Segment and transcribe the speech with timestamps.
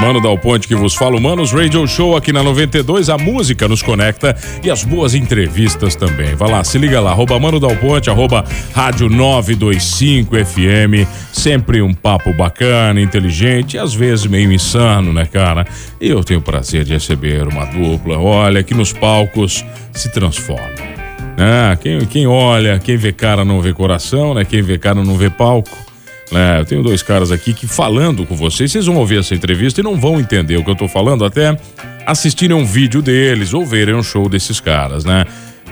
[0.00, 1.18] Mano Dal Ponte que vos fala.
[1.20, 3.08] Manos Radio Show aqui na 92.
[3.08, 6.34] A música nos conecta e as boas entrevistas também.
[6.34, 7.10] Vai lá, se liga lá.
[7.10, 11.08] Arroba Mano Dal Ponte, arroba Rádio 925 FM.
[11.32, 15.66] Sempre um papo bacana, inteligente e às vezes meio insano, né, cara?
[16.00, 18.18] E eu tenho o prazer de receber uma dupla.
[18.18, 20.96] Olha, que nos palcos se transforma.
[21.38, 24.44] Ah, quem, quem olha, quem vê cara não vê coração, né?
[24.44, 25.85] Quem vê cara não vê palco.
[26.32, 29.80] É, eu tenho dois caras aqui que falando com vocês, vocês vão ouvir essa entrevista
[29.80, 31.56] e não vão entender o que eu tô falando até
[32.04, 35.24] assistirem um vídeo deles ou verem um show desses caras, né?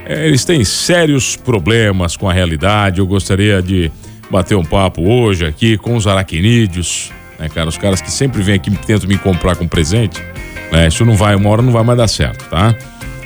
[0.07, 2.99] É, eles têm sérios problemas com a realidade.
[2.99, 3.91] Eu gostaria de
[4.31, 7.69] bater um papo hoje aqui com os aracnídeos, né, cara?
[7.69, 10.23] Os caras que sempre vêm aqui e tentam me comprar com presente.
[10.71, 10.89] Né?
[10.89, 12.75] Isso não vai, uma hora não vai mais dar certo, tá?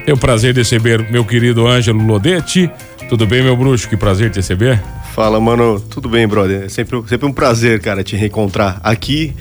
[0.05, 2.71] Tenho o prazer de receber meu querido Ângelo Lodetti.
[3.09, 3.89] Tudo bem, meu bruxo?
[3.89, 4.81] Que prazer te receber.
[5.19, 5.81] Fala, mano.
[5.81, 6.63] Tudo bem, brother?
[6.67, 9.35] É sempre, sempre um prazer, cara, te reencontrar aqui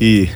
[0.00, 0.28] e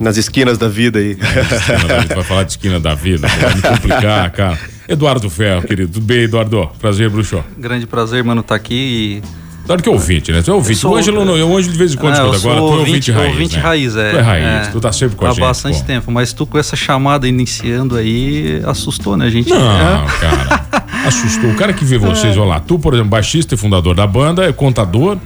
[0.00, 1.16] nas esquinas da vida aí.
[1.20, 4.58] A gente vai falar de esquina da vida, vai me complicar, cara.
[4.88, 5.92] Eduardo Ferro, querido.
[5.92, 6.68] Tudo bem, Eduardo?
[6.80, 7.44] Prazer, bruxo.
[7.56, 10.42] Grande prazer, mano, estar tá aqui e Eduardo que é ouvinte, né?
[10.42, 10.80] Tu é ouvinte.
[10.80, 12.68] sou- o Ângelo não, eu Ângelo de vez em quando Ah, eu escuta agora, sou
[12.70, 13.32] tu é ouvinte raiz.
[13.32, 13.62] ouvinte né?
[13.62, 14.10] raiz, é.
[14.10, 14.70] Tu é raiz, É.
[14.72, 15.40] tu tá sempre com a há gente.
[15.40, 15.84] bastante pô.
[15.84, 19.48] tempo, mas tu com essa chamada iniciando aí assustou, né, gente?
[19.50, 19.58] Não,
[20.04, 20.06] É.
[20.20, 20.61] cara.
[21.06, 21.50] Assustou.
[21.50, 22.60] O cara que vê vocês, olha lá.
[22.60, 25.16] Tu, por exemplo, baixista e fundador da banda, é contador.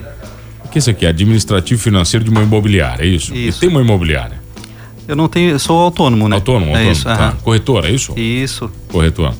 [0.64, 1.06] O que é isso aqui?
[1.06, 3.34] Administrativo financeiro de uma imobiliária, é isso?
[3.34, 3.58] Isso.
[3.58, 4.40] E tem uma imobiliária.
[5.06, 6.34] Eu não tenho, eu sou autônomo, né?
[6.36, 6.92] Autônomo, É autônomo.
[6.92, 7.34] isso, tá.
[7.42, 8.18] Corretora, é isso?
[8.18, 8.70] Isso.
[8.88, 9.34] Corretora.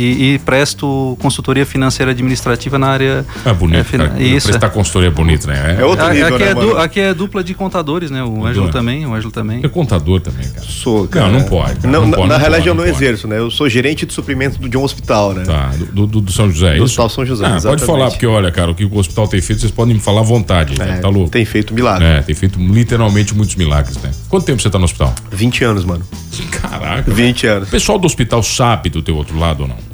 [0.00, 3.26] E, e presto consultoria financeira administrativa na área.
[3.44, 4.14] É bonito, é, fina-.
[4.20, 4.46] Isso.
[4.48, 5.76] Prestar consultoria é bonito, né?
[5.80, 8.22] É outro A- nível, aqui, né, é du- aqui é dupla de contadores, né?
[8.22, 9.60] O Ângelo também, o Ângelo também.
[9.64, 10.64] É contador também, cara.
[10.64, 11.26] Sou, cara.
[11.26, 11.88] Não, não pode, cara.
[11.92, 13.04] Não, Não na- pode, na não realidade, pode, eu não não pode.
[13.04, 13.38] exerço, né?
[13.38, 15.42] Eu sou gerente de suprimento de um hospital, né?
[15.44, 16.84] Tá, do, do- do São José, é Do isso?
[16.84, 17.86] Hospital São José, Ah, pode exatamente.
[17.86, 20.24] falar, porque olha, cara, o que o hospital tem feito, vocês podem me falar à
[20.24, 20.96] vontade, né?
[20.98, 21.30] É, Tá louco?
[21.30, 22.04] Tem feito milagre.
[22.06, 24.12] É, tem feito literalmente muitos milagres, né?
[24.28, 25.12] Quanto tempo você tá no hospital?
[25.32, 26.04] 20 anos, mano.
[26.52, 27.10] Caraca.
[27.10, 27.68] 20 O anos.
[27.68, 29.87] pessoal do hospital sabe do teu outro lado ou não?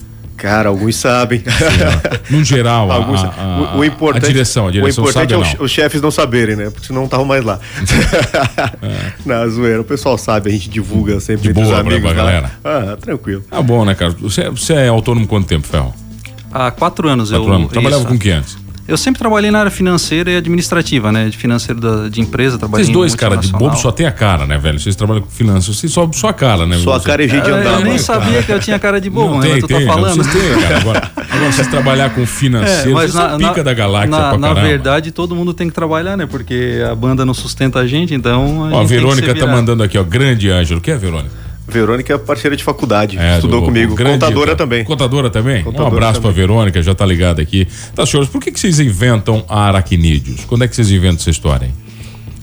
[0.44, 1.42] Cara, alguns sabem.
[2.28, 5.42] No geral, Alguns- a, a, o, o importante, a direção, a direção o importante sabe
[5.42, 5.64] é os, não?
[5.64, 6.68] os chefes não saberem, né?
[6.68, 7.58] Porque senão não estavam mais lá.
[9.24, 9.80] Na zoeira.
[9.80, 11.52] O pessoal sabe, a gente divulga sempre É.
[11.52, 12.12] De entre boa os pra- amigos.
[12.12, 12.30] pra lá.
[12.30, 12.50] galera.
[12.62, 13.42] Ah, tranquilo.
[13.50, 14.14] Ah, bom, né, cara?
[14.20, 15.94] Você, você é autônomo quanto tempo, Ferro?
[16.52, 17.52] Há quatro anos Quatro eu.
[17.54, 17.72] anos.
[17.72, 18.10] Trabalhava isso.
[18.12, 18.58] com que antes?
[18.86, 21.30] Eu sempre trabalhei na área financeira e administrativa, né?
[21.30, 24.12] De financeiro da, de empresa, trabalhei Vocês em dois, cara, de bobo só tem a
[24.12, 24.78] cara, né, velho?
[24.78, 26.76] Vocês trabalham com finanças, vocês só, só a cara, né?
[26.78, 27.98] Só a Você- cara e jeito de Eu, andar, eu nem mano.
[27.98, 29.48] sabia que eu tinha cara de bobo, Não, né?
[29.52, 30.22] tem, tu tá tem, não, falando.
[30.22, 30.76] vocês têm, cara.
[30.78, 34.38] Agora, agora vocês trabalhar com financeiro, É, mas vocês são pica da galáxia na, pra
[34.38, 34.68] na caramba.
[34.68, 36.26] verdade, todo mundo tem que trabalhar, né?
[36.26, 38.58] Porque a banda não sustenta a gente, então.
[38.58, 40.82] Ó, a A, gente tem que Verônica tá mandando aqui, ó, grande Ângelo.
[40.82, 41.43] Quem é a Verônica?
[41.66, 43.18] Verônica é parceira de faculdade.
[43.18, 43.94] É, estudou do- comigo.
[43.94, 44.84] grande- Contadora também.
[44.84, 45.60] Contadora também?
[45.62, 46.32] um Contadora abraço também.
[46.34, 47.66] pra Verônica, já tá ligada aqui.
[47.94, 50.44] Tá, senhores, por que, que vocês inventam a aracnídeos?
[50.44, 51.74] Quando é que vocês inventam essa história, hein?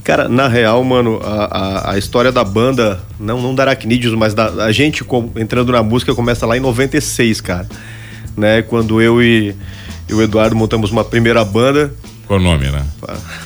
[0.04, 4.34] Cara, na real, mano, a, a, a história da banda, não, não da Aracnídeos, mas
[4.34, 7.68] da, a gente como- entrando na música começa lá em 96, cara.
[8.36, 8.64] Né?
[8.64, 9.56] Quando eu e,
[10.10, 11.94] e o Eduardo montamos uma primeira banda.
[12.26, 12.84] Qual o nome, né?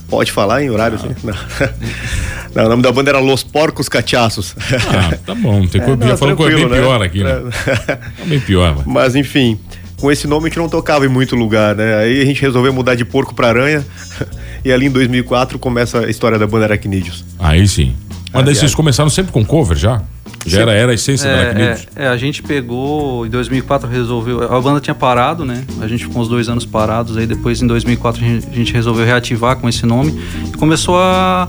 [0.08, 1.10] Pode falar em horário, assim?
[1.24, 1.34] Não.
[2.56, 4.56] Não, o nome da banda era Los Porcos Cachaços.
[4.90, 5.66] Ah, tá bom.
[5.68, 6.78] Tem coisa, É, não, já falou coisa bem né?
[6.80, 7.42] pior aqui, né?
[7.86, 8.84] Tá bem pior, mano.
[8.86, 9.60] Mas enfim,
[9.98, 11.96] com esse nome a gente não tocava em muito lugar, né?
[11.98, 13.86] Aí a gente resolveu mudar de porco pra aranha.
[14.66, 17.24] E ali em 2004 começa a história da banda Aracnídeos.
[17.38, 17.96] Aí sim.
[18.34, 20.02] Mas daí vocês começaram sempre com cover já?
[20.44, 21.88] Já era, era a essência da É, aracnídeos?
[21.96, 25.64] é, é, a gente pegou, em 2004 resolveu, a banda tinha parado, né?
[25.82, 28.74] A gente ficou uns dois anos parados, aí depois em 2004 a gente, a gente
[28.74, 30.20] resolveu reativar com esse nome
[30.52, 31.48] e começou a,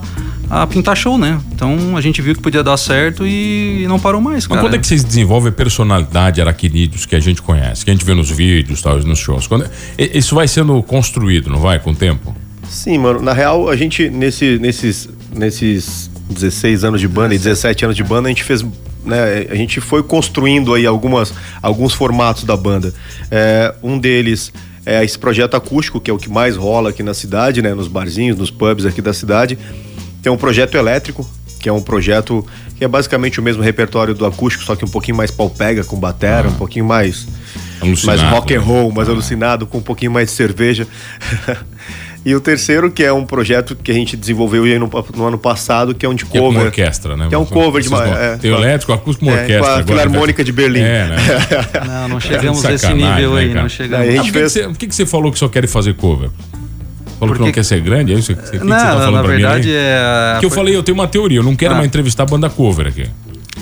[0.48, 1.40] a pintar show, né?
[1.52, 4.60] Então a gente viu que podia dar certo e não parou mais, Mas cara.
[4.60, 8.04] quando é que vocês desenvolvem a personalidade aracnídeos que a gente conhece, que a gente
[8.04, 9.46] vê nos vídeos, tal, nos shows?
[9.46, 12.34] Quando é- Isso vai sendo construído, não vai, com o tempo?
[12.68, 13.20] Sim, mano.
[13.20, 18.04] Na real, a gente, nesse, nesses, nesses 16 anos de banda e 17 anos de
[18.04, 18.64] banda, a gente fez.
[19.04, 21.32] Né, a gente foi construindo aí algumas,
[21.62, 22.92] alguns formatos da banda.
[23.30, 24.52] É, um deles
[24.84, 27.72] é esse projeto acústico, que é o que mais rola aqui na cidade, né?
[27.72, 29.56] Nos barzinhos, nos pubs aqui da cidade.
[30.26, 31.24] Tem um projeto elétrico,
[31.60, 32.44] que é um projeto
[32.76, 35.96] que é basicamente o mesmo repertório do acústico, só que um pouquinho mais palpega com
[35.96, 37.28] batera, um pouquinho mais
[37.80, 38.64] Alucinado, mais rock and né?
[38.66, 40.84] roll, mais alucinado, com um pouquinho mais de cerveja.
[42.26, 45.38] e o terceiro, que é um projeto que a gente desenvolveu aí no, no ano
[45.38, 46.62] passado, que é um de Que é cover.
[46.64, 47.28] orquestra, né?
[47.28, 49.60] Que é um cover de uma- é, Tem elétrico, acústico com é, orquestra.
[49.60, 50.44] com a agora, Filarmônica né?
[50.44, 50.80] de Berlim.
[50.80, 51.16] É, né?
[51.86, 53.62] Não, não chegamos a esse nível né, aí, cara?
[53.62, 54.06] não chegamos.
[54.08, 55.94] Daí a Ah, gente fez- você, por que, que você falou que só quer fazer
[55.94, 56.30] cover?
[57.18, 58.12] Falou que não Porque- quer ser grande?
[58.12, 59.74] É isso que, que, que não, você tá falando na pra verdade mim?
[59.74, 59.80] aí?
[60.36, 60.36] é.
[60.40, 61.76] Que eu falei, eu tenho uma teoria, eu não quero Ah.
[61.76, 63.06] mais entrevistar banda cover aqui.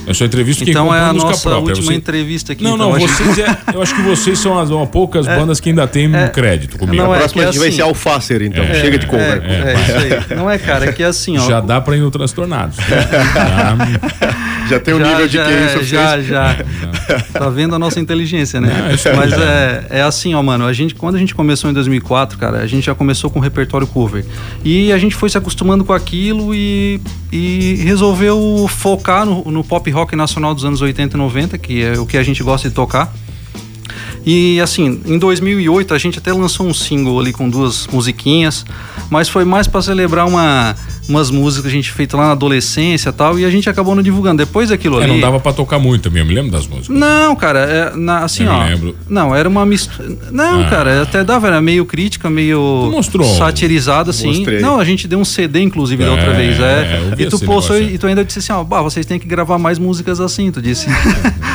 [0.07, 1.71] Eu só entrevisto quem Então é a nossa própria.
[1.73, 2.63] última Você- entrevista aqui.
[2.65, 5.71] Não, então, não, vocês é, eu acho que vocês são as uma, poucas bandas que
[5.71, 7.03] ainda têm crédito comigo.
[7.03, 8.63] Não, A é próxima que a gente vai assim- ser Alfacer, então.
[8.65, 9.43] É, Chega de cover.
[9.45, 10.37] É, é, isso aí.
[10.37, 11.47] Não é, cara, é que assim, ó.
[11.49, 12.77] Já dá pra ir no Transtornados.
[12.77, 14.35] Já-
[14.69, 16.23] Já tem um já, nível de já, QI é, suficiente.
[16.23, 16.57] já, já.
[17.35, 18.75] Tá vendo a nossa inteligência, né?
[18.89, 19.37] Não, isso Mas já.
[19.37, 20.65] é, é assim, ó, mano.
[20.67, 23.87] A gente, quando a gente começou em 2004, cara, a gente já começou com repertório
[23.87, 24.25] cover.
[24.65, 26.99] E a gente foi se acostumando com aquilo e,
[27.31, 31.99] e resolveu focar no, no pop rock nacional dos anos 80 e 90, que é
[31.99, 33.15] o que a gente gosta de tocar.
[34.27, 38.65] E assim, em 2008 a gente até lançou um single ali com duas musiquinhas,
[39.11, 40.75] mas foi mais para celebrar uma,
[41.09, 43.95] umas músicas que a gente fez lá na adolescência e tal, e a gente acabou
[43.95, 44.39] não divulgando.
[44.39, 45.13] Depois daquilo É, ali.
[45.13, 46.89] não dava pra tocar muito também, eu me lembro das músicas.
[46.97, 48.65] Não, cara, é, na- assim, Eu ó.
[48.65, 48.97] me lembro.
[49.09, 50.09] Não, era uma mistura.
[50.31, 50.69] Não, Ah.
[50.71, 53.27] cara, até dava, era meio crítica, meio mostrou.
[53.37, 54.29] satirizada, assim.
[54.29, 54.61] Mostrei.
[54.61, 56.59] Não, a gente deu um CD, inclusive, da outra É, vez.
[56.61, 57.15] É.
[57.17, 59.59] vi e tu postou e tu ainda disse assim, ó, bah, vocês têm que gravar
[59.59, 60.87] mais músicas assim, tu disse.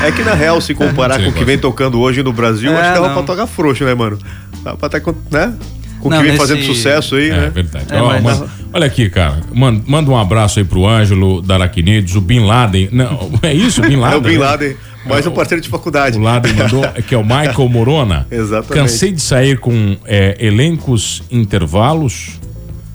[0.04, 2.75] É que na real, se comparar com o que vem tocando hoje no Brasil, É,
[2.75, 3.13] acho que dava não.
[3.16, 4.18] pra tocar frouxo, né, mano?
[4.63, 5.54] Dava pra estar com, né?
[6.00, 7.50] Com o Não, que vem nesse- fazendo sucesso aí, É, né?
[7.50, 7.86] verdade.
[7.90, 8.44] É, mas-
[8.74, 9.40] olha aqui, cara.
[9.54, 12.90] Manda, manda um abraço aí pro Ângelo, da Aracnídeos, o Bin Laden.
[12.92, 14.16] Não, é isso, Bin Laden.
[14.16, 14.46] É o Bin né?
[14.46, 14.75] Laden,
[15.06, 16.18] mais um parceiro de faculdade.
[16.18, 18.25] O Laden mandou, que é o Michael Morona.
[18.31, 18.74] Exatamente.
[18.74, 22.40] Cansei de sair com é, elencos intervalos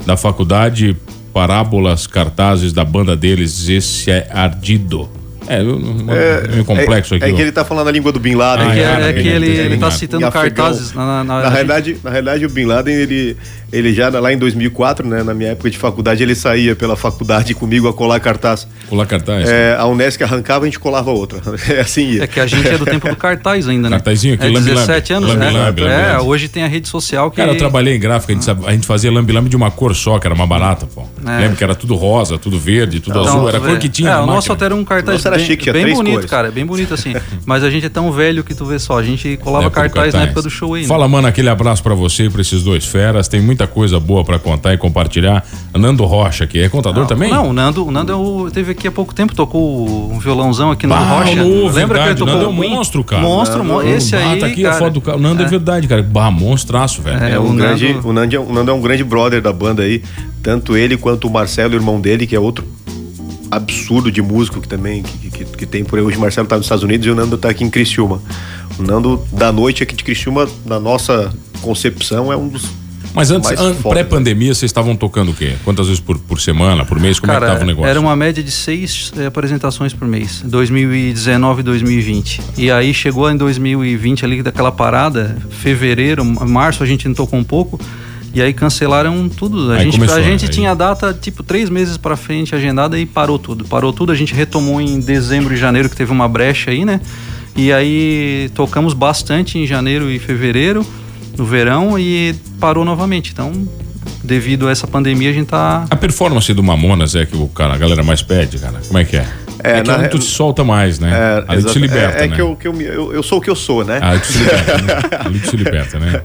[0.07, 0.97] da faculdade,
[1.33, 5.09] parábolas, cartazes da banda deles, esse é ardido.
[5.49, 7.27] É, eu- eu- meio complexo é, aqui.
[7.27, 8.67] É que ele tá falando a língua do Bin Laden.
[8.67, 10.93] Ah, É que, é, é, é, que é, ele, é, ele tá é, citando cartazes
[10.93, 13.37] na, na, Na realidade, na realidade, o Bin Laden, ele,
[13.77, 17.55] ele já lá em 2004, né, na minha época de faculdade, ele saía pela faculdade
[17.55, 18.67] comigo a colar cartaz.
[18.89, 19.49] Colar cartaz.
[19.49, 21.41] É, a Unesc arrancava, a gente colava outra.
[21.75, 22.25] É assim ia.
[22.25, 23.97] É que a gente é do tempo do cartaz ainda, né?
[23.97, 24.71] Cartazinho, que é lambe-lambe.
[24.87, 25.51] 17 anos, né?
[25.51, 27.37] Lambe-lambe, é, hoje tem a rede social que...
[27.39, 29.95] Cara, eu trabalhei em gráfica, a gente, sabe- a gente fazia lambe-lambe de uma cor
[29.95, 31.03] só, que era uma barata, pô.
[31.27, 31.41] É.
[31.41, 34.11] Lembra que era tudo rosa, tudo verde, tudo Então, azul, era a cor que tinha
[34.11, 36.31] É, na o nosso até era um cartaz Nosso era bem, chique, bem bonito, cores.
[36.31, 37.15] cara, bem bonito assim.
[37.47, 40.13] Mas a gente é tão velho que tu vê só, a gente colava do cartaz,
[40.15, 40.83] na época do show aí.
[40.83, 40.89] né?
[40.89, 43.27] Fala, mano, aquele abraço pra você e pra esses dois feras.
[43.29, 45.45] Tem muita coisa boa pra contar e compartilhar.
[45.75, 47.31] Nando Rocha, que é contador Não, também?
[47.31, 50.71] Não, o Nando, o Nando é o- teve aqui há pouco tempo, tocou um violãozão
[50.71, 51.43] aqui no Bah, Rocha.
[51.43, 53.23] Lu, Lembra verdade, que ele o Nando tocou é um monstro, cara.
[53.23, 55.19] Monstro, mon- esse bah, aí, tá aqui cara, a foto do cara.
[55.19, 55.49] O Nando é, é.
[55.49, 56.03] verdade, cara.
[56.03, 57.23] Bah, monstraço, velho.
[57.23, 59.41] É, É o um Nando- grande, o, Nando é, o Nando é um grande brother
[59.43, 60.03] da banda aí.
[60.43, 62.65] Tanto ele quanto o Marcelo, irmão dele, que é outro
[63.51, 66.05] absurdo de músico que também que, que, que tem por aí.
[66.05, 68.21] Hoje o Marcelo tá nos Estados Unidos e o Nando tá aqui em Criciúma.
[68.79, 71.33] O Nando da noite aqui de Criciúma, na nossa
[71.63, 72.69] concepção, é um dos.
[73.15, 73.95] Mas antes, an- foda.
[73.95, 75.53] pré-pandemia, vocês estavam tocando o quê?
[75.65, 77.21] Quantas vezes por, por semana, por mês?
[77.21, 77.89] Como é que Cara, tava o negócio?
[77.89, 82.41] era uma média de seis eh, apresentações por mês, 2019 e 2020.
[82.59, 87.45] E aí chegou em 2020 ali daquela parada, fevereiro, março a gente não tocou um
[87.45, 87.79] pouco.
[88.35, 89.71] E aí cancelaram tudo.
[89.71, 92.99] A Aí gente, começou, a gente aí- tinha data tipo três meses pra frente agendada
[92.99, 93.65] e parou tudo.
[93.65, 94.11] Parou tudo.
[94.11, 97.01] A gente retomou em dezembro e janeiro que teve uma brecha aí, né?
[97.55, 100.85] E aí tocamos bastante em janeiro e fevereiro,
[101.37, 103.33] no verão, e parou novamente.
[103.33, 103.53] Então,
[104.23, 107.75] devido a essa pandemia, a gente tá A performance do Mamonas é que o cara,
[107.75, 108.81] a galera mais pede, cara.
[108.87, 109.27] Como é que é?
[109.63, 111.11] É, É, que na tu te solta mais, né?
[111.11, 111.79] É, Ali se exato.
[111.79, 112.35] liberta, é, é né?
[112.35, 113.99] que, eu, que eu, eu, eu sou o que eu sou, né?
[114.03, 114.95] Ali tu se liberta, né?
[115.25, 116.23] Ali tu se liberta, né?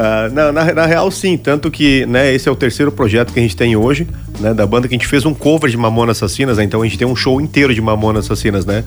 [0.00, 1.36] Ah, não, na, na real, sim.
[1.36, 4.06] Tanto que né, esse é o terceiro projeto que a gente tem hoje,
[4.38, 4.54] né?
[4.54, 6.62] Da banda que a gente fez um cover de Mamonas Assassinas, né?
[6.62, 8.84] Então a gente tem um show inteiro de Mamonas Assassinas, né?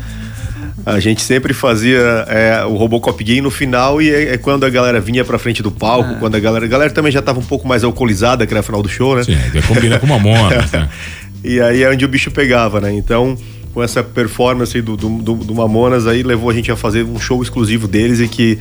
[0.86, 4.70] A gente sempre fazia é, o Robocop Gay no final e é, é quando a
[4.70, 6.66] galera vinha pra frente do palco, quando a galera...
[6.66, 9.24] A galera também já tava um pouco mais alcoolizada, que era final do show, né?
[9.24, 10.90] Sim, aí combina com Mamonas, né?
[11.44, 12.92] E aí é onde o bicho pegava, né?
[12.94, 13.38] Então,
[13.74, 17.04] com essa performance aí do, do, do, do Mamonas aí, levou a gente a fazer
[17.04, 18.58] um show exclusivo deles e que,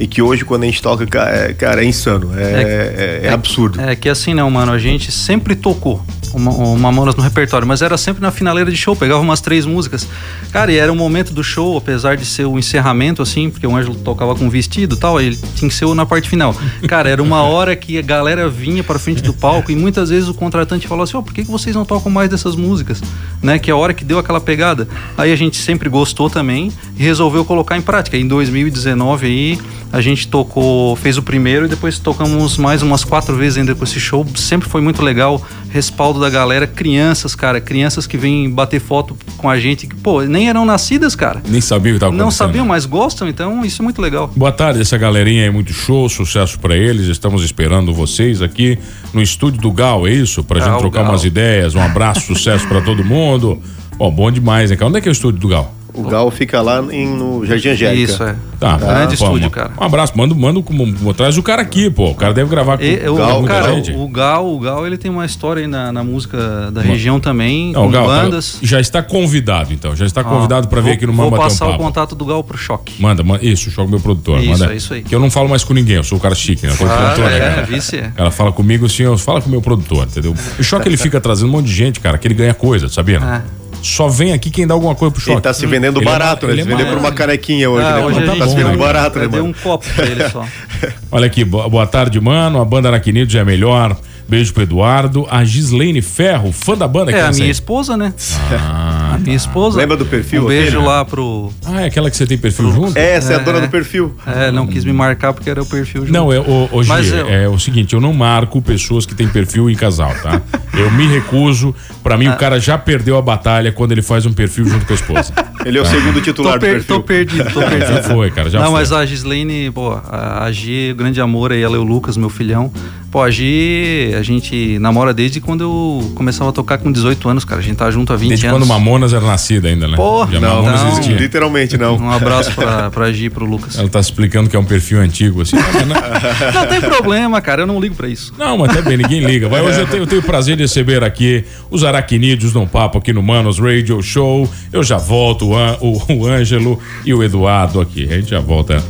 [0.00, 2.32] e que hoje, quando a gente toca, ca- é, cara, é insano.
[2.36, 3.80] É, é, é absurdo.
[3.80, 6.02] É que assim, não, mano, a gente sempre tocou
[6.34, 9.40] o Ma- o Mamonas no repertório, mas era sempre na finaleira de show, pegava umas
[9.40, 10.06] três músicas.
[10.52, 13.74] Cara, e era o momento do show, apesar de ser o encerramento, assim, porque o
[13.76, 16.54] Ângelo tocava com vestido e tal, ele tinha que ser na parte final.
[16.88, 20.28] Cara, era uma hora que a galera vinha pra frente do palco e muitas vezes
[20.28, 23.02] o contratante falou assim: ó, por que, que vocês não tocam mais dessas músicas?
[23.42, 23.58] Né?
[23.58, 24.88] Que é a hora que deu aquela pegada.
[25.16, 28.16] Aí a gente sempre gostou também e resolveu colocar em prática.
[28.16, 29.58] Em 2019 aí,
[29.92, 33.84] a gente tocou, fez o primeiro e depois tocamos mais umas quatro vezes ainda com
[33.84, 34.26] esse show.
[34.34, 39.48] Sempre foi muito legal respaldo da galera, crianças, cara, crianças que vêm bater foto com
[39.48, 41.42] a gente, que, pô, nem eram nascidas, cara.
[41.46, 42.24] Nem sabiam o que acontecendo.
[42.24, 44.30] Não sabiam, mas gostam, então isso é muito legal.
[44.34, 47.06] Boa tarde, essa galerinha aí, muito show, sucesso para eles.
[47.08, 48.78] Estamos esperando vocês aqui
[49.12, 50.42] no estúdio do Gal, é isso?
[50.42, 51.12] Pra Gal, gente trocar Gal.
[51.12, 51.74] umas ideias.
[51.74, 53.60] Um abraço, sucesso para todo mundo.
[53.98, 54.88] Ó, bom demais, né, cara?
[54.88, 55.74] Onde é que é o estúdio do Gal?
[55.94, 58.12] O Gal fica lá em, no Jardim Angélica.
[58.12, 58.34] Isso, é.
[58.58, 59.70] Tá, Grande pô, estúdio, cara.
[59.80, 62.10] Um abraço, manda, manda, como- traz o cara aqui, pô.
[62.10, 63.92] O cara deve gravar com, E, o, com Gal, muita cara, gente.
[63.92, 67.20] o, o Gal, o Gal, ele tem uma história aí na, na música da região
[67.20, 68.58] também, Não, com o Gal, bandas.
[68.62, 69.94] já está convidado, então.
[69.94, 72.24] Já está convidado para vir Vou- aqui no Vou Mamba passar um o contato do
[72.24, 73.00] Gal pro choque.
[73.00, 74.40] Manda, manda, isso, choque meu produtor.
[74.40, 74.72] Isso, manda.
[74.72, 75.02] é isso aí.
[75.02, 76.72] Que eu não falo mais com ninguém, eu sou o cara chique, né?
[76.78, 77.62] Eu o Ah, produtor, né, é, cara?
[77.66, 78.12] vice é.
[78.16, 80.34] Ela fala comigo assim, eu fala com o meu produtor, entendeu?
[80.58, 83.20] O choque ele fica trazendo um monte de gente, cara, que ele ganha coisa, sabia?
[83.20, 83.42] né?
[83.46, 83.63] Ah.
[83.84, 85.32] Só vem aqui quem dá alguma coisa pro choque.
[85.34, 86.54] Ele tá se vendendo Ele é barato, ma- né?
[86.54, 88.04] ele Se é vendeu ma- por uma canequinha hoje, Ah, né?
[88.04, 89.50] hoje tá gente se vendendo barato, né, eu dei mano?
[89.50, 90.44] um copo pra ele só.
[91.12, 92.60] Olha aqui, bo- boa tarde, mano.
[92.60, 93.96] A banda Araquinidos é a melhor.
[94.26, 95.26] Beijo pro Eduardo.
[95.30, 97.10] A Gislaine Ferro, fã da banda.
[97.10, 97.50] É que a minha aí?
[97.50, 98.14] esposa, né?
[98.50, 99.78] Ah, A minha esposa.
[99.78, 100.84] Lembra do perfil Um beijo aquele?
[100.86, 101.52] lá pro.
[101.64, 102.98] Ah, é aquela que você tem perfil junto?
[102.98, 103.60] Essa é a dona É.
[103.62, 104.14] do perfil.
[104.26, 106.12] É, não quis me marcar porque era o perfil junto.
[106.12, 109.70] Não, é, o, Mas eu- é o seguinte, eu não marco pessoas que têm perfil
[109.70, 110.40] em casal, tá?
[110.74, 111.72] Eu me recuso.
[112.02, 112.18] Pra Ah.
[112.18, 114.96] mim, o cara já perdeu a batalha quando ele faz um perfil junto com a
[114.96, 115.32] esposa.
[115.64, 116.96] Ele é o segundo Tô, titular do per- perfil.
[116.96, 117.86] tô perdido, tô perdido.
[117.86, 118.74] Já foi, cara, já não, foi.
[118.80, 122.28] mas a Gislaine, pô, a, Gi, o grande amor aí, ela e o Lucas, meu
[122.28, 122.72] filhão.
[123.10, 127.44] Pô, a Gi, a gente namora desde quando eu começava a tocar com 18 anos,
[127.44, 127.60] cara.
[127.60, 128.58] A gente tá junto há 20 Desde anos.
[128.58, 129.94] quando Mamonas era nascida ainda, né?
[129.96, 130.92] Porra, Já Não, Mamonas não.
[130.94, 131.16] existia.
[131.16, 131.96] literalmente não.
[131.96, 133.78] Um abraço pra, pra Gi e pro Lucas.
[133.78, 135.54] Ela tá explicando que é um perfil antigo, assim.
[135.54, 135.94] Não, não,
[136.60, 138.34] Não tem problema, cara, eu não ligo pra isso.
[138.36, 139.48] Não, mas tá bem, ninguém liga.
[139.48, 142.98] Vai, hoje eu tenho, eu tenho o prazer de receber aqui os aracnídeos no papo
[142.98, 144.50] aqui no Manos Radio Show.
[144.72, 148.04] Eu já volto, o, o Ângelo e o Eduardo aqui.
[148.04, 148.82] A gente já volta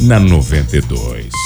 [0.00, 1.41] na 92.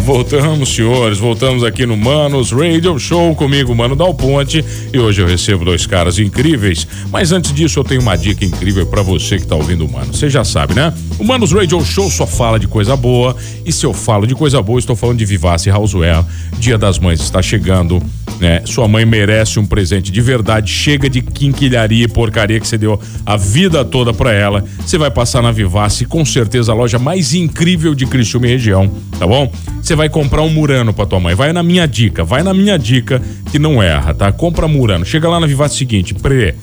[0.00, 1.18] Voltamos, senhores.
[1.18, 4.64] Voltamos aqui no Manos Radio Show comigo, Mano Dal Ponte.
[4.92, 6.86] E hoje eu recebo dois caras incríveis.
[7.10, 10.12] Mas antes disso, eu tenho uma dica incrível pra você que tá ouvindo o Mano.
[10.12, 10.92] Você já sabe, né?
[11.18, 13.36] O Manos Radio Show só fala de coisa boa.
[13.64, 16.24] E se eu falo de coisa boa, estou falando de Vivace Houseware.
[16.58, 18.02] Dia das Mães está chegando,
[18.40, 18.62] né?
[18.64, 20.70] Sua mãe merece um presente de verdade.
[20.70, 24.64] Chega de quinquilharia e porcaria que você deu a vida toda pra ela.
[24.84, 28.90] Você vai passar na Vivace, com certeza a loja mais incrível de Criciúma e região,
[29.18, 29.50] tá bom?
[29.82, 31.34] Você vai comprar um Murano pra tua mãe.
[31.34, 33.20] Vai na minha dica, vai na minha dica
[33.50, 34.30] que não erra, tá?
[34.30, 35.04] Compra Murano.
[35.04, 36.54] Chega lá na Vivace seguinte, pre.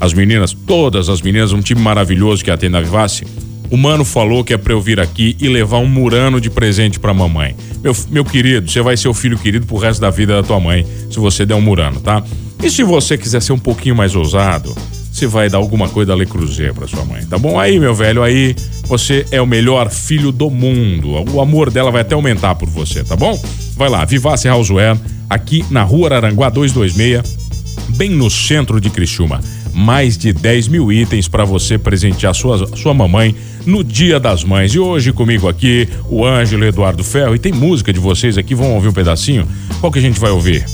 [0.00, 3.26] As meninas, todas as meninas, um time maravilhoso que atende na Vivace.
[3.70, 6.98] O mano falou que é pra eu vir aqui e levar um Murano de presente
[6.98, 7.54] pra mamãe.
[7.82, 10.58] Meu, meu querido, você vai ser o filho querido pro resto da vida da tua
[10.58, 12.22] mãe, se você der um Murano, tá?
[12.62, 14.74] E se você quiser ser um pouquinho mais ousado,
[15.18, 17.58] você vai dar alguma coisa da Le Cruzeiro pra sua mãe, tá bom?
[17.58, 21.10] Aí, meu velho, aí você é o melhor filho do mundo.
[21.32, 23.36] O amor dela vai até aumentar por você, tá bom?
[23.76, 24.96] Vai lá, Vivace Houseware,
[25.28, 27.48] aqui na Rua Aranguá 226,
[27.96, 29.40] bem no centro de Criciúma.
[29.74, 33.34] Mais de 10 mil itens para você presentear sua, sua mamãe
[33.66, 34.72] no Dia das Mães.
[34.72, 37.34] E hoje comigo aqui, o Ângelo Eduardo Ferro.
[37.34, 39.46] E tem música de vocês aqui, vamos ouvir um pedacinho?
[39.80, 40.64] Qual que a gente vai ouvir?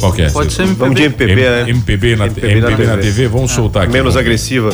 [0.00, 0.30] Qual que é?
[0.30, 1.32] Pode ser Vamos de MPB.
[1.32, 1.70] MPB, M- né?
[1.70, 3.12] MPB, na, MPB MPB na na TV.
[3.12, 3.92] TV, vamos soltar aqui.
[3.92, 4.70] Menos agressiva.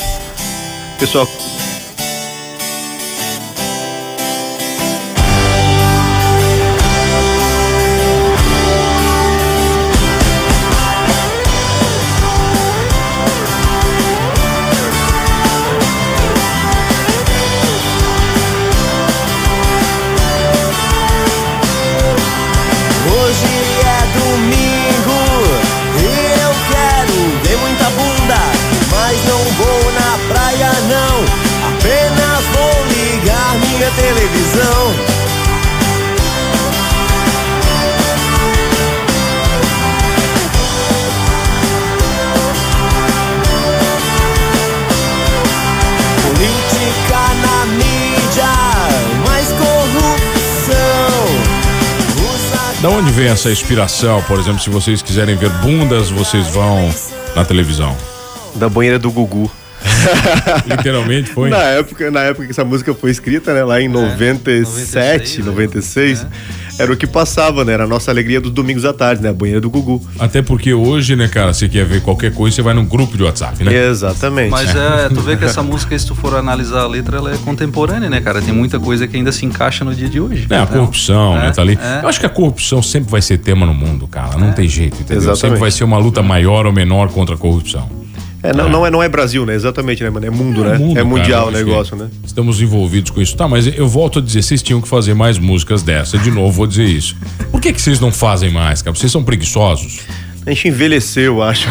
[0.98, 1.28] Pessoal,
[53.06, 54.20] onde vem essa inspiração?
[54.24, 56.92] Por exemplo, se vocês quiserem ver bundas, vocês vão
[57.36, 57.96] na televisão.
[58.56, 59.48] da banheira do Gugu.
[60.66, 61.48] Literalmente foi.
[61.48, 63.62] Na época, na época que essa música foi escrita, né?
[63.62, 66.30] Lá em 97, 96, 96, né?
[66.78, 67.72] Era o que passava, né?
[67.72, 69.30] Era a nossa alegria dos domingos à tarde, né?
[69.30, 70.02] A banheira do Gugu.
[70.18, 73.22] Até porque hoje, né, cara, você quer ver qualquer coisa, você vai num grupo de
[73.22, 73.72] WhatsApp, né?
[73.88, 74.50] Exatamente.
[74.50, 77.38] Mas é, tu vê que essa música, se tu for analisar a letra, ela é
[77.38, 78.40] contemporânea, né, cara?
[78.42, 80.46] Tem muita coisa que ainda se encaixa no dia de hoje.
[80.50, 81.78] É, a Então, corrupção, né, é, tá ali.
[81.80, 82.00] é.
[82.04, 84.36] Eu acho que a corrupção sempre vai ser tema no mundo, cara.
[84.36, 85.16] Não tem jeito, entendeu?
[85.16, 85.40] Exatamente.
[85.40, 87.88] Sempre vai ser uma luta maior ou menor contra a corrupção.
[88.46, 89.54] É, não, não é, não é Brasil, né?
[89.54, 90.24] Exatamente, né, mano?
[90.24, 90.78] É mundo, né?
[90.78, 92.08] mundo, é mundial cara, o que negócio, né?
[92.24, 93.36] Estamos envolvidos com isso.
[93.36, 96.16] Tá, mas eu volto a dizer, vocês tinham que fazer mais músicas dessa.
[96.16, 97.16] De novo, vou dizer isso.
[97.50, 98.96] Por que, que vocês não fazem mais, cara?
[98.96, 100.00] Vocês são preguiçosos.
[100.46, 101.66] A gente envelheceu, acho.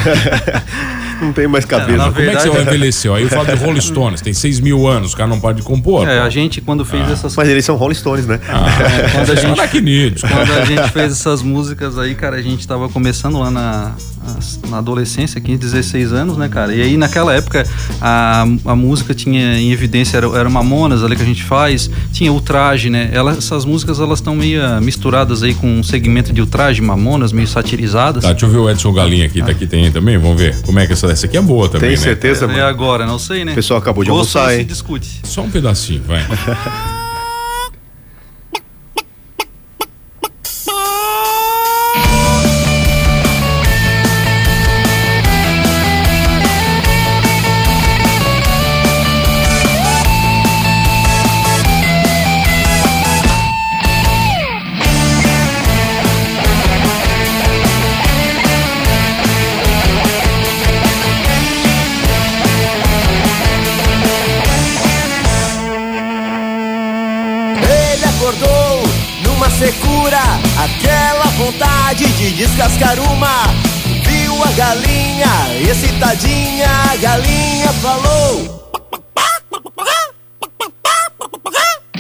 [1.22, 1.98] não tem mais cabeça.
[1.98, 3.16] na Como é que você verdade- envelheceu?
[3.16, 6.06] Aí eu falo de Rolling Stones, tem 6 mil anos, o cara não pode compor.
[6.08, 6.26] É, pô.
[6.26, 8.38] a gente quando fez essas Mas eles são Rolling Stones, né?
[8.44, 10.22] é, quando a São gente.
[10.22, 13.96] Quando a gente fez essas músicas aí, cara, a gente tava começando lá na,
[14.70, 16.74] na adolescência, 15, 16 anos, né, cara?
[16.74, 17.66] E aí naquela época
[18.02, 22.32] a, a música tinha em evidência, era, era Mamonas ali que a gente faz, tinha
[22.32, 23.10] Ultraje, né?
[23.14, 27.48] Ela, essas músicas elas estão meio misturadas aí com um segmento de Ultraje, Mamonas, meio
[27.48, 28.24] satirizadas.
[28.24, 30.56] Tá, deixa eu ver o Edson Galinha aqui, tá aqui tem também, vamos ver.
[30.62, 32.04] Como é que essa, essa aqui é boa também, Tem né?
[32.04, 32.64] certeza, É mano?
[32.66, 33.52] agora, não sei, né?
[33.52, 34.66] O pessoal acabou de Gosto almoçar, hein?
[34.66, 35.22] discute.
[35.24, 36.26] Só um pedacinho, vai.
[72.84, 73.48] uma.
[74.04, 75.28] Viu a galinha,
[75.70, 78.74] excitadinha, a galinha falou.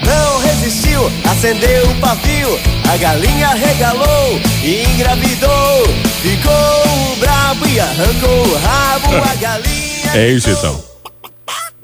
[0.03, 2.60] Não resistiu, acendeu o pavio,
[2.91, 5.88] a galinha regalou e engravidou.
[6.22, 10.12] Ficou brabo e arrancou o rabo, a galinha.
[10.13, 10.94] É isso então.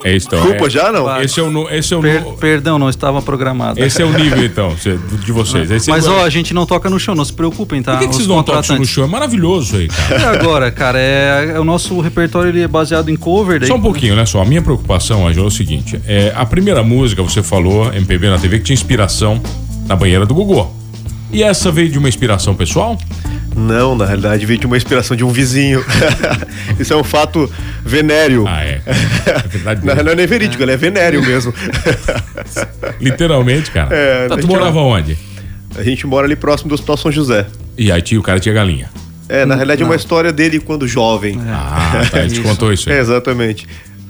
[0.03, 0.39] É isso então.
[0.41, 1.21] Desculpa é, já, não?
[1.21, 3.79] Esse é o, esse é o, Per- perdão, não estava programado.
[3.83, 4.75] esse é o nível então
[5.23, 5.69] de vocês.
[5.69, 7.93] Esse é Mas o- ó, a gente não toca no show, não se preocupem, tá?
[7.93, 9.03] Por que, que vocês não tocam no show?
[9.03, 10.21] É maravilhoso aí, cara.
[10.21, 13.59] E agora, cara, é, é o nosso repertório ele é baseado em cover.
[13.59, 14.25] Daí, Só um pouquinho, né?
[14.25, 18.29] Só a minha preocupação, Ângelo, é o seguinte: é, a primeira música, você falou, MPB
[18.29, 19.41] na TV, que tinha inspiração
[19.87, 20.71] na banheira do Gugu.
[21.33, 22.97] E essa veio de uma inspiração pessoal?
[23.55, 25.83] Não, na realidade veio de uma inspiração de um vizinho.
[26.79, 27.49] Isso é um fato
[27.85, 28.45] venéreo.
[28.47, 28.81] Ah, é.
[29.31, 29.85] É verdade.
[29.85, 31.53] Não, não é nem verídico, ele é venéreo mesmo.
[32.99, 33.95] Literalmente, cara.
[33.95, 35.17] É, tá, a tu gente morava onde?
[35.75, 37.45] A gente mora ali próximo do Hospital São José.
[37.77, 38.89] E aí tinha, o cara tinha galinha.
[39.29, 41.39] É, na realidade é uma história dele quando jovem.
[41.47, 42.19] Ah, tá.
[42.19, 42.97] Ele te contou isso aí.
[42.97, 43.67] É, exatamente.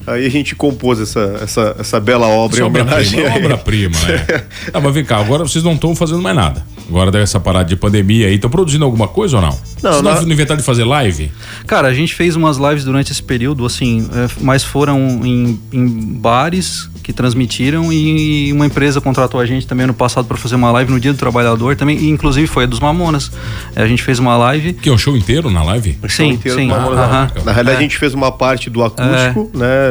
[0.08, 3.98] Aí a gente compôs essa, essa, essa bela obra é em homenagem obra-prima, é obra-prima,
[4.08, 4.44] né?
[4.74, 6.66] Ah, mas vem cá, agora vocês não estão fazendo mais nada.
[6.90, 9.58] Agora dessa parada de pandemia aí, estão produzindo alguma coisa ou não?
[9.82, 11.32] Não, vocês na- não inventaram de fazer live?
[11.66, 15.88] Cara, a gente fez umas lives durante esse período, assim, é, mas foram em, em
[15.88, 20.72] bares que transmitiram e uma empresa contratou a gente também no passado para fazer uma
[20.72, 23.32] live no Dia do Trabalhador também, e inclusive foi a dos Mamonas.
[23.76, 24.74] É, a gente fez uma live.
[24.74, 25.98] Que é um show inteiro na live?
[26.08, 26.68] show Sim, inteiro sim.
[26.68, 27.32] Mamonas aham.
[27.46, 27.80] Na realidade É.
[27.80, 29.66] a gente fez uma parte do acústico, né?
[29.66, 29.91] é,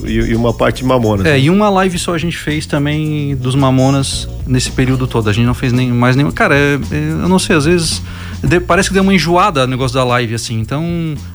[0.00, 1.24] do- e, e uma parte de Mamonas.
[1.26, 5.28] É, e uma live só a gente fez também dos Mamonas nesse período todo.
[5.30, 6.32] A gente não fez nem, mais nenhuma.
[6.32, 8.02] Cara, é- é, eu não sei, às vezes
[8.42, 10.58] de- parece que deu uma enjoada o negócio da live, assim.
[10.58, 10.84] Então,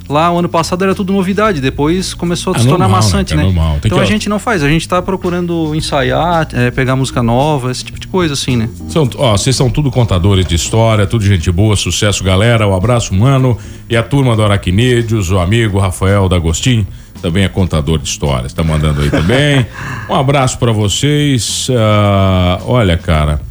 [0.10, 3.06] lá o ano passado era tudo novidade, depois começou a Ah, se tornar normal, né,
[3.08, 3.44] maçante, né?
[3.44, 3.78] normal.
[3.82, 7.24] Tem Então que- a gente não faz, a gente tá procurando ensaiar, é, pegar música
[7.24, 8.70] nova, esse tipo de coisa, assim, né?
[8.90, 12.68] São, ó, vocês são tudo contadores de história, tudo gente boa, sucesso, galera.
[12.68, 13.58] Um abraço, mano.
[13.90, 16.86] E a turma do Araquinídeos, o amigo Rafael D'Agostin,
[17.22, 19.66] também é contador de histórias, tá mandando aí também.
[20.10, 21.68] um abraço pra vocês.
[21.76, 23.42] Ah, olha, cara,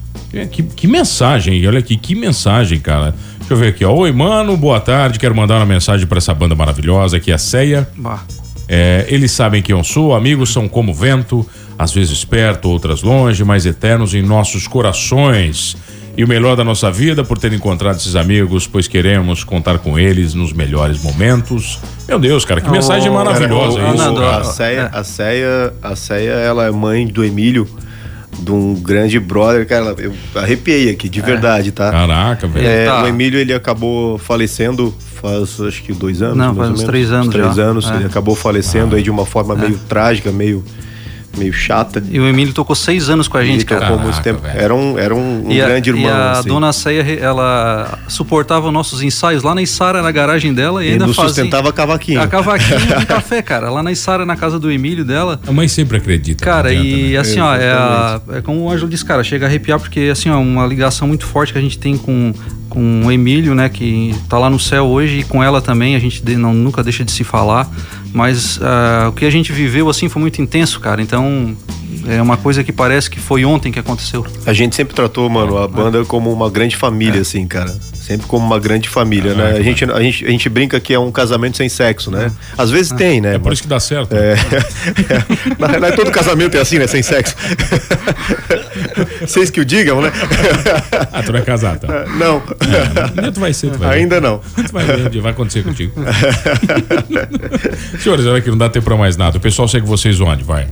[0.52, 3.14] que, que mensagem, olha aqui, que mensagem, cara.
[3.46, 3.94] Deixa eu ver aqui, ó.
[3.94, 5.20] Oi, mano, boa tarde.
[5.20, 7.88] Quero mandar uma mensagem pra essa banda maravilhosa aqui, a Ceia.
[7.96, 8.24] Bah.
[8.68, 11.46] É, eles sabem quem eu sou, amigos são como vento,
[11.78, 15.76] às vezes perto, outras longe, mas eternos em nossos corações.
[16.16, 19.96] E o melhor da nossa vida por ter encontrado esses amigos, pois queremos contar com
[19.96, 21.78] eles nos melhores momentos.
[22.08, 24.04] Meu Deus, cara, que mensagem Oh, maravilhosa cara, isso.
[24.04, 27.68] Nando, a ó, Ceia, a Ceia, a Ceia, ela é mãe do Emílio,
[28.38, 31.90] de um grande brother, cara, eu arrepiei aqui, de verdade, tá?
[31.90, 32.66] Caraca, velho.
[32.66, 33.02] É, Tá.
[33.04, 36.78] O Emílio, ele acabou falecendo faz, acho que dois anos, Não, mais faz ou uns
[36.80, 36.90] menos.
[36.90, 37.62] três anos Uns três já.
[37.62, 37.94] anos, É.
[37.96, 40.62] ele acabou falecendo aí de uma forma meio trágica, meio,
[41.36, 42.02] meio chata.
[42.10, 43.80] E o Emílio tocou seis anos com a gente, Ele cara.
[43.82, 44.40] tocou muito Caraca, tempo.
[44.42, 44.58] velho.
[44.60, 46.48] Era um, era um, um e a, grande irmão, e a assim.
[46.48, 51.06] dona Ceia, ela suportava nossos ensaios lá na Isara, na garagem dela, e Ele ainda
[51.06, 51.28] nos fazia...
[51.34, 52.20] sustentava cavaquinho.
[52.20, 53.70] A cavaquinho de café, cara.
[53.70, 55.40] Lá na Isara, na casa do Emílio dela.
[55.46, 56.44] A mãe sempre acredita.
[56.44, 57.18] Cara, não e adianta, né?
[57.18, 60.30] assim, ó, é, a- é como o Ângelo disse, cara, chega a arrepiar, porque assim,
[60.30, 62.32] ó, uma ligação muito forte que a gente tem com,
[62.76, 65.98] com o Emílio, né, que tá lá no céu hoje, e com ela também, a
[65.98, 67.66] gente não, nunca deixa de se falar,
[68.12, 71.56] mas ah, o que a gente viveu, assim, foi muito intenso, cara, então
[72.08, 74.24] É uma coisa que parece que foi ontem que aconteceu.
[74.46, 77.68] A gente sempre tratou, mano, a banda como uma grande família, assim, cara.
[77.68, 79.56] Sempre como uma grande família, né?
[79.56, 82.30] A gente, a, gente, a gente brinca que é um casamento sem sexo, né?
[82.56, 83.34] Às vezes tem, né?
[83.34, 84.14] É por isso que dá certo.
[84.14, 84.36] É.
[85.58, 86.86] Na realidade, todo casamento é assim, né?
[86.86, 87.34] Sem sexo.
[89.20, 90.12] Vocês que o digam, né?
[91.12, 92.04] Ah, tu vai casar, tá?
[92.16, 92.40] Não.
[93.24, 93.94] É, tu vai ser, tu vai ver.
[93.96, 94.38] Ainda não.
[94.38, 95.92] Tu vai ver, onde vai acontecer contigo.
[97.98, 99.38] Senhores, olha que não dá tempo pra mais nada.
[99.38, 100.44] O pessoal segue vocês onde?
[100.44, 100.68] Vai.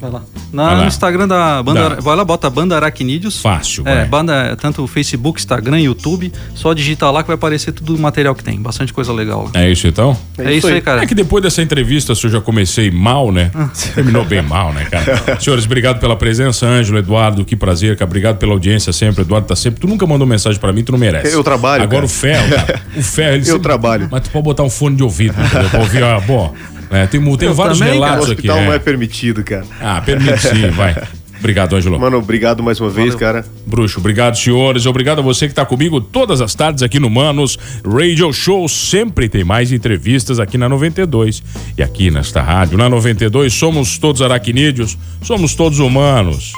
[0.00, 0.18] Vai lá.
[0.20, 0.80] Vai Na, lá.
[0.82, 1.88] no Instagram da banda.
[1.90, 2.00] Dá.
[2.00, 3.40] Vai lá, bota banda Aracnídeos.
[3.40, 4.04] Fácil, É, vai.
[4.06, 6.32] banda, tanto Facebook, Instagram, YouTube.
[6.54, 8.60] Só digitar lá que vai aparecer tudo o material que tem.
[8.60, 9.50] Bastante coisa legal.
[9.52, 9.60] lá.
[9.60, 10.16] É isso então?
[10.38, 11.02] É, isso aí, cara.
[11.02, 13.50] É que depois dessa entrevista, se eu já comecei mal, né?
[13.94, 15.38] Terminou bem mal, né, cara?
[15.40, 18.08] Senhores, obrigado pela presença, Ângelo, Eduardo, que prazer, cara.
[18.08, 19.22] Obrigado pela audiência sempre.
[19.22, 19.80] Eduardo tá sempre.
[19.80, 21.34] Tu nunca mandou mensagem pra mim, tu não merece.
[21.34, 22.06] Eu trabalho, Agora cara.
[22.06, 22.82] o ferro, cara.
[22.96, 24.08] O ferro, ele Eu sempre- trabalho.
[24.10, 25.68] Mas tu pode botar um fone de ouvido, entendeu?
[25.70, 26.54] Pra ouvir a bom.
[26.90, 28.00] É, tem tem Eu vários também, cara.
[28.00, 28.40] O relatos aqui.
[28.40, 28.78] hospital não é É.
[28.78, 29.64] permitido, cara.
[29.80, 30.96] Ah, permite sim, vai.
[31.38, 32.00] Obrigado, Ângelo.
[32.00, 33.44] Mano, obrigado mais uma vez, cara.
[33.64, 34.86] Bruxo, obrigado, senhores.
[34.86, 38.68] Obrigado a você que está comigo todas as tardes aqui no Manos Radio Show.
[38.68, 41.40] Sempre tem mais entrevistas aqui na 92.
[41.76, 46.52] E aqui nesta rádio, na 92, somos todos aracnídeos, somos todos humanos.